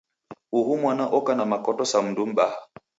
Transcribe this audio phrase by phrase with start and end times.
[0.59, 2.59] Uhu mwana oka na makoto sa mundu mbaha.